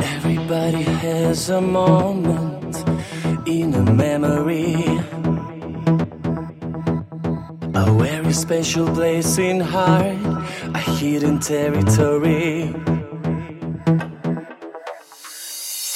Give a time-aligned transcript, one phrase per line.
[0.00, 2.76] Everybody has a moment
[3.46, 4.84] in a memory.
[7.74, 10.16] A very special place in heart,
[10.74, 12.74] a hidden territory.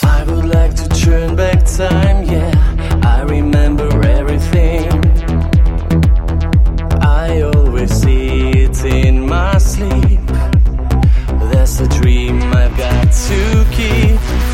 [0.03, 2.20] I would like to turn back time,
[12.80, 14.50] got to keep.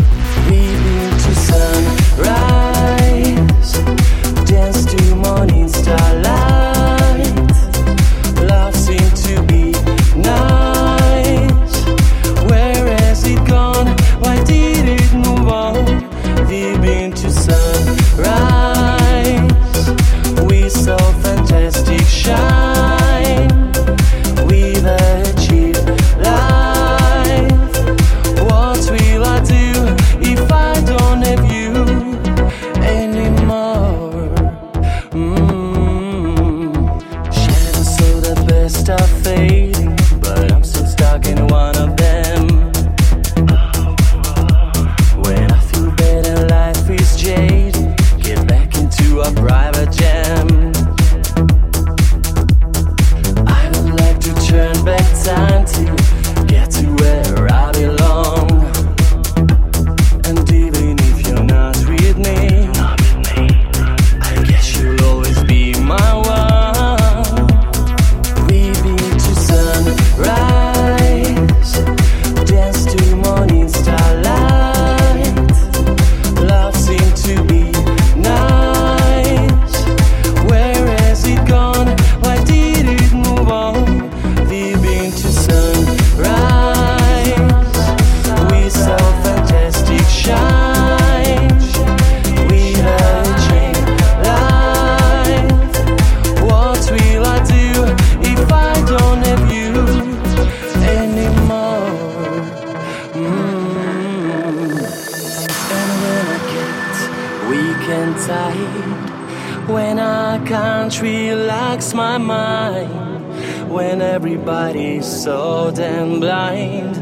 [107.96, 116.94] And tired, when I can't relax my mind, when everybody's so damn blind,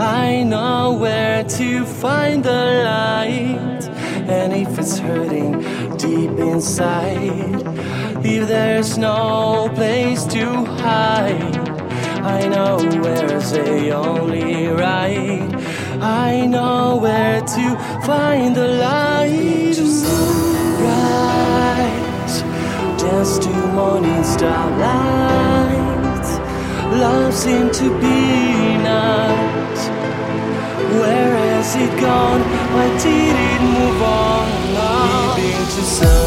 [0.00, 3.84] I know where to find the light.
[4.36, 5.52] And if it's hurting
[5.96, 7.62] deep inside,
[8.24, 10.44] if there's no place to
[10.84, 11.68] hide,
[12.36, 15.50] I know where's the only right.
[16.02, 17.64] I know where to
[18.04, 19.69] find the light.
[24.36, 26.26] Starlight.
[27.02, 29.78] Love seemed to be night.
[31.00, 32.42] Where has it gone?
[32.74, 34.46] Why did it move on?
[35.36, 36.19] We've to sun.